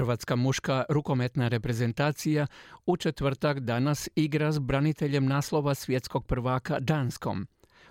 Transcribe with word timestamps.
Hrvatska 0.00 0.36
muška 0.36 0.84
rukometna 0.88 1.48
reprezentacija 1.48 2.46
u 2.86 2.96
četvrtak 2.96 3.60
danas 3.60 4.08
igra 4.16 4.52
s 4.52 4.58
braniteljem 4.58 5.26
naslova 5.26 5.74
svjetskog 5.74 6.26
prvaka 6.26 6.80
Danskom. 6.80 7.46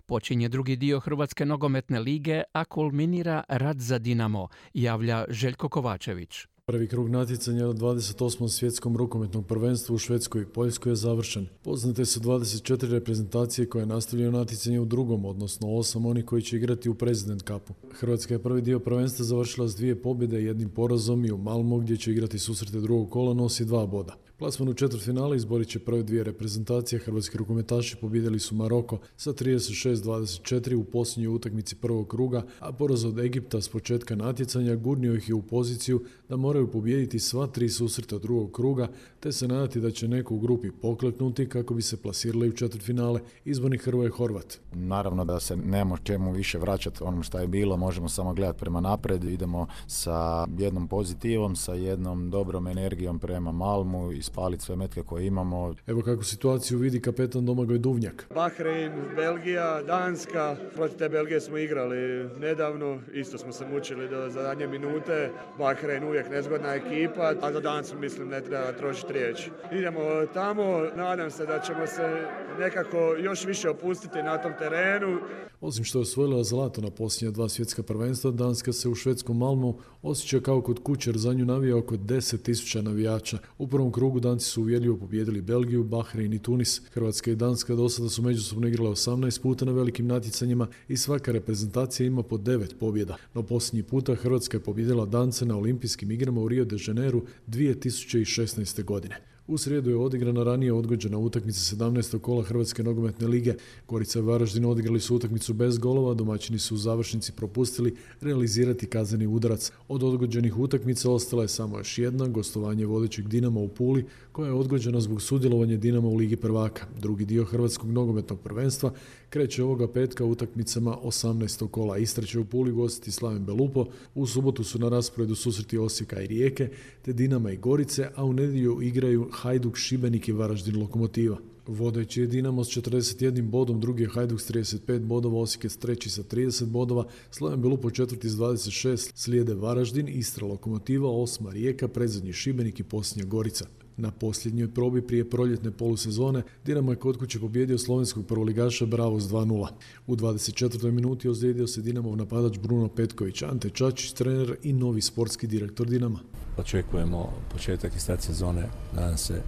Počinje 0.06 0.50
drugi 0.50 0.76
dio 0.76 1.00
Hrvatske 1.00 1.46
nogometne 1.46 2.00
lige, 2.00 2.44
a 2.54 2.66
kulminira 2.66 3.44
rad 3.48 3.80
za 3.80 4.00
Dinamo, 4.00 4.48
javlja 4.74 5.26
Željko 5.30 5.70
Kovačević. 5.70 6.48
Prvi 6.70 6.88
krug 6.88 7.10
natjecanja 7.10 7.68
na 7.68 7.74
28. 7.74 8.48
svjetskom 8.50 8.98
rukometnom 8.98 9.44
prvenstvu 9.44 9.96
u 9.96 9.98
Švedskoj 9.98 10.42
i 10.42 10.46
Poljskoj 10.46 10.92
je 10.92 10.96
završen. 10.96 11.48
Poznate 11.64 12.06
su 12.06 12.20
24 12.20 12.90
reprezentacije 12.90 13.70
koje 13.70 13.86
nastavljaju 13.86 14.32
natjecanje 14.32 14.80
u 14.80 14.86
drugom, 14.86 15.26
odnosno 15.26 15.76
osam 15.76 16.06
oni 16.06 16.26
koji 16.26 16.42
će 16.42 16.58
igrati 16.58 16.90
u 16.90 16.96
President 16.96 17.42
Cupu. 17.42 17.74
Hrvatska 17.92 18.34
je 18.34 18.44
prvi 18.44 18.62
dio 18.62 18.80
prvenstva 18.80 19.26
završila 19.26 19.68
s 19.68 19.76
dvije 19.76 20.02
pobjede 20.02 20.42
i 20.42 20.46
jednim 20.46 20.70
porazom 20.70 21.26
i 21.26 21.32
u 21.32 21.38
Malmo 21.38 21.78
gdje 21.78 21.98
će 21.98 22.12
igrati 22.12 22.40
susrete 22.40 22.80
drugog 22.80 23.10
kola 23.10 23.34
nosi 23.34 23.66
dva 23.66 23.86
boda. 23.86 24.16
Plasman 24.40 24.70
u 24.70 24.98
finale 25.00 25.38
izborit 25.38 25.68
će 25.68 25.80
prve 25.80 26.04
dvije 26.04 26.24
reprezentacije. 26.24 27.00
Hrvatski 27.00 27.38
rukometaši 27.38 27.96
pobjedili 28.02 28.40
su 28.40 28.56
Maroko 28.56 28.98
sa 29.18 29.34
36-24 29.34 30.76
u 30.76 30.84
posljednjoj 30.84 31.36
utakmici 31.36 31.76
prvog 31.76 32.08
kruga, 32.08 32.46
a 32.60 32.72
poraz 32.72 33.06
od 33.06 33.20
Egipta 33.20 33.62
s 33.62 33.70
početka 33.70 34.16
natjecanja 34.16 34.76
gurnio 34.76 35.16
ih 35.16 35.30
je 35.30 35.36
u 35.36 35.42
poziciju 35.42 36.04
da 36.30 36.38
moraju 36.38 36.59
pobijediti 36.68 37.20
sva 37.20 37.48
tri 37.48 37.70
susreta 37.70 38.18
drugog 38.18 38.52
kruga, 38.52 38.88
te 39.20 39.32
se 39.32 39.48
nadati 39.48 39.80
da 39.80 39.92
će 39.92 40.08
neko 40.08 40.36
u 40.36 40.40
grupi 40.40 40.72
pokleknuti 40.72 41.50
kako 41.50 41.74
bi 41.74 41.82
se 41.82 41.98
plasirali 41.98 42.50
u 42.50 42.54
finale. 42.82 43.22
Izborni 43.46 43.78
Hrvoje 43.78 44.10
Horvat. 44.10 44.60
Naravno 44.74 45.26
da 45.26 45.40
se 45.40 45.56
nemamo 45.56 45.98
čemu 45.98 46.32
više 46.32 46.58
vraćati 46.58 47.04
onom 47.04 47.24
što 47.24 47.40
je 47.40 47.48
bilo, 47.48 47.78
možemo 47.78 48.10
samo 48.10 48.34
gledati 48.34 48.60
prema 48.60 48.82
napred, 48.82 49.24
idemo 49.24 49.68
sa 49.88 50.48
jednom 50.58 50.88
pozitivom, 50.88 51.56
sa 51.56 51.74
jednom 51.74 52.30
dobrom 52.30 52.68
energijom 52.68 53.20
prema 53.20 53.52
Malmu 53.52 54.12
i 54.12 54.22
spaliti 54.22 54.64
sve 54.64 54.76
metke 54.76 55.02
koje 55.04 55.26
imamo. 55.26 55.76
Evo 55.88 56.02
kako 56.02 56.24
situaciju 56.24 56.78
vidi 56.78 57.02
kapetan 57.02 57.46
Domagoj 57.46 57.78
Duvnjak. 57.78 58.28
Bahrein, 58.36 58.92
Belgija, 59.16 59.82
Danska. 59.82 60.56
Protiv 60.76 60.98
te 60.98 61.10
Belgije 61.10 61.42
smo 61.42 61.58
igrali 61.58 62.30
nedavno, 62.40 63.00
isto 63.14 63.38
smo 63.38 63.52
se 63.52 63.66
mučili 63.68 64.10
do 64.10 64.30
zadnje 64.30 64.68
minute. 64.68 65.32
Bahrein 65.58 66.04
uvijek 66.04 66.30
nezgodna 66.50 66.76
ekipa, 66.76 67.34
a 67.42 67.54
za 67.54 67.60
Dansku 67.60 67.98
mislim 67.98 68.28
ne 68.28 68.42
treba 68.42 68.72
trošiti 68.72 69.14
riječ. 69.14 69.50
Idemo 69.72 70.00
tamo, 70.34 70.64
nadam 70.96 71.32
se 71.32 71.46
da 71.46 71.60
ćemo 71.60 71.88
se 71.88 72.28
nekako 72.60 73.16
još 73.20 73.46
više 73.46 73.70
opustiti 73.70 74.24
na 74.24 74.38
tom 74.38 74.52
terenu. 74.60 75.20
Osim 75.62 75.84
što 75.84 75.98
je 75.98 76.02
osvojila 76.02 76.44
zlato 76.44 76.82
na 76.82 76.90
posljednja 76.90 77.32
dva 77.32 77.50
svjetska 77.50 77.84
prvenstva, 77.84 78.32
Danska 78.32 78.74
se 78.74 78.90
u 78.90 78.96
švedskom 78.96 79.38
Malmu 79.38 79.78
osjeća 80.02 80.40
kao 80.40 80.62
kod 80.62 80.84
kućer, 80.84 81.18
za 81.18 81.34
nju 81.34 81.46
navija 81.46 81.78
oko 81.78 81.96
10.000 81.96 82.82
navijača. 82.82 83.38
U 83.58 83.68
prvom 83.68 83.92
krugu 83.92 84.20
Danci 84.20 84.46
su 84.46 84.62
uvjerljivo 84.62 84.98
pobijedili 84.98 85.42
Belgiju, 85.42 85.84
Bahrein 85.84 86.34
i 86.34 86.40
Tunis. 86.40 86.82
Hrvatska 86.94 87.32
i 87.32 87.36
Danska 87.36 87.76
do 87.76 87.90
sada 87.90 88.10
su 88.10 88.22
međusobno 88.22 88.68
igrale 88.68 88.90
18 88.90 89.42
puta 89.42 89.66
na 89.66 89.72
velikim 89.72 90.08
natjecanjima 90.08 90.68
i 90.88 90.98
svaka 90.98 91.32
reprezentacija 91.32 92.08
ima 92.08 92.24
po 92.24 92.38
9 92.38 92.76
pobjeda. 92.80 93.16
No 93.34 93.44
posljednji 93.44 93.84
puta 93.84 94.16
Hrvatska 94.16 94.58
je 94.58 94.64
pobjedila 94.64 95.06
Dance 95.06 95.46
na 95.46 95.58
olimpijskim 95.58 96.12
igrama 96.12 96.39
u 96.42 96.48
Rio 96.48 96.66
de 96.66 96.76
Janeiro 96.88 97.22
2016. 97.48 98.84
godine. 98.84 99.16
U 99.50 99.58
srijedu 99.58 99.90
je 99.90 99.96
odigrana 99.96 100.44
ranije 100.44 100.74
odgođena 100.74 101.18
utakmica 101.18 101.76
17. 101.76 102.20
kola 102.20 102.44
Hrvatske 102.44 102.84
nogometne 102.84 103.28
lige. 103.28 103.54
Gorica 103.88 104.20
i 104.20 104.22
Varaždin 104.22 104.66
odigrali 104.66 105.00
su 105.00 105.16
utakmicu 105.16 105.54
bez 105.54 105.78
golova, 105.78 106.14
domaćini 106.14 106.60
su 106.60 106.76
u 106.76 106.78
završnici 106.78 107.32
propustili 107.32 107.96
realizirati 108.22 108.86
kazneni 108.86 109.28
udarac. 109.28 109.72
Od 109.88 110.04
odgođenih 110.04 110.58
utakmica 110.58 111.12
ostala 111.12 111.42
je 111.42 111.48
samo 111.48 111.78
još 111.78 111.98
jedna, 111.98 112.28
gostovanje 112.28 112.86
vodećeg 112.86 113.28
Dinama 113.28 113.60
u 113.60 113.68
Puli, 113.68 114.06
koja 114.32 114.48
je 114.48 114.54
odgođena 114.54 115.00
zbog 115.00 115.22
sudjelovanja 115.22 115.78
Dinama 115.78 116.08
u 116.08 116.16
Ligi 116.16 116.36
prvaka. 116.36 116.86
Drugi 117.00 117.26
dio 117.26 117.46
Hrvatskog 117.46 117.92
nogometnog 117.92 118.40
prvenstva 118.40 118.94
kreće 119.30 119.64
ovoga 119.64 119.88
petka 119.88 120.26
utakmicama 120.26 120.98
18. 121.04 121.68
kola. 121.68 121.98
Istra 121.98 122.26
će 122.26 122.40
u 122.40 122.46
Puli 122.46 122.72
gostiti 122.72 123.12
Slaven 123.12 123.46
Belupo, 123.46 123.86
u 124.16 124.28
subotu 124.28 124.64
su 124.64 124.80
na 124.80 124.90
rasporedu 124.90 125.36
susreti 125.36 125.78
Osijeka 125.78 126.22
i 126.22 126.28
Rijeke, 126.28 126.70
te 127.02 127.14
Dinama 127.14 127.52
i 127.52 127.58
Gorice, 127.58 128.10
a 128.16 128.26
u 128.26 128.34
nedjelju 128.34 128.82
igraju 128.82 129.30
Hajduk, 129.44 129.78
Šibenik 129.78 130.28
i 130.28 130.32
Varaždin 130.32 130.80
Lokomotiva. 130.80 131.38
Vodeći 131.70 132.22
je 132.22 132.28
Dinamo 132.28 132.64
s 132.64 132.68
41 132.68 133.42
bodom, 133.42 133.80
drugi 133.80 134.04
je 134.04 134.10
Hajduk 134.10 134.42
s 134.42 134.52
35 134.52 135.00
bodova, 135.00 135.40
Osijek 135.40 135.64
je 135.64 135.70
treći 135.70 136.10
sa 136.10 136.24
30 136.24 136.66
bodova, 136.66 137.06
Slaven 137.32 137.62
Belupo 137.62 137.90
četvrti 137.90 138.30
s 138.30 138.34
26, 138.34 139.12
slijede 139.16 139.54
Varaždin, 139.54 140.08
Istra 140.08 140.48
Lokomotiva, 140.48 141.10
osma 141.10 141.52
Rijeka, 141.52 141.88
predzadnji 141.88 142.34
Šibenik 142.34 142.80
i 142.80 142.84
posljednja 142.84 143.30
Gorica. 143.30 143.66
Na 143.98 144.12
posljednjoj 144.12 144.74
probi 144.74 145.02
prije 145.02 145.30
proljetne 145.30 145.72
polusezone 145.72 146.44
Dinamo 146.66 146.92
je 146.92 146.96
kod 146.96 147.18
kuće 147.18 147.40
pobjedio 147.40 147.78
slovenskog 147.78 148.26
prvoligaša 148.26 148.86
Bravo 148.86 149.20
s 149.20 149.24
2-0. 149.24 149.68
U 150.08 150.16
24. 150.16 150.92
minuti 150.92 151.30
ozlijedio 151.30 151.68
se 151.68 151.82
Dinamov 151.82 152.18
napadač 152.18 152.58
Bruno 152.60 152.88
Petković, 152.88 153.42
Ante 153.42 153.70
Čačić, 153.70 154.12
trener 154.12 154.56
i 154.64 154.74
novi 154.74 155.02
sportski 155.02 155.48
direktor 155.48 155.88
Dinama. 155.88 156.20
Očekujemo 156.58 157.34
početak 157.52 157.96
i 157.96 158.00
sezone, 158.00 158.70
nadam 158.96 159.18
se 159.18 159.42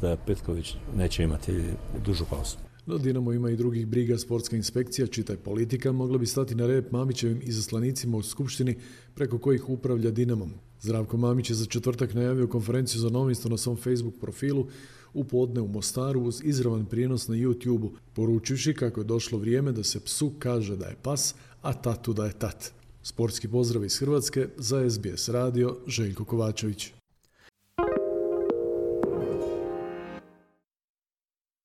da 0.00 0.16
Petković 0.16 0.74
neće 0.96 1.22
imati 1.22 1.52
dužu 2.04 2.24
pauzu. 2.30 2.56
No 2.86 2.98
Dinamo 2.98 3.32
ima 3.32 3.50
i 3.50 3.56
drugih 3.56 3.86
briga, 3.86 4.18
sportska 4.18 4.56
inspekcija, 4.56 5.06
čitaj 5.06 5.36
politika, 5.36 5.92
mogla 5.92 6.18
bi 6.18 6.26
stati 6.26 6.54
na 6.54 6.66
rep 6.66 6.92
Mamićevim 6.92 7.40
izaslanicima 7.42 8.16
u 8.16 8.22
Skupštini 8.22 8.76
preko 9.14 9.38
kojih 9.38 9.68
upravlja 9.68 10.10
Dinamom. 10.10 10.50
Zdravko 10.80 11.16
Mamić 11.16 11.50
je 11.50 11.56
za 11.56 11.66
četvrtak 11.66 12.14
najavio 12.14 12.46
konferenciju 12.46 13.00
za 13.00 13.08
novinstvo 13.08 13.50
na 13.50 13.56
svom 13.56 13.76
Facebook 13.76 14.14
profilu 14.20 14.66
u 15.14 15.24
podne 15.24 15.60
u 15.60 15.68
Mostaru 15.68 16.20
uz 16.20 16.40
izravan 16.44 16.86
prijenos 16.86 17.28
na 17.28 17.34
YouTube-u, 17.34 17.92
poručujući 18.14 18.74
kako 18.74 19.00
je 19.00 19.04
došlo 19.04 19.38
vrijeme 19.38 19.72
da 19.72 19.84
se 19.84 20.00
psu 20.00 20.32
kaže 20.38 20.76
da 20.76 20.86
je 20.86 20.96
pas, 21.02 21.34
a 21.62 21.72
tatu 21.72 22.12
da 22.12 22.26
je 22.26 22.32
tat. 22.32 22.72
Sportski 23.02 23.48
pozdrav 23.48 23.84
iz 23.84 23.98
Hrvatske 23.98 24.48
za 24.56 24.90
SBS 24.90 25.28
radio 25.28 25.76
Željko 25.86 26.24
Kovačević. 26.24 26.92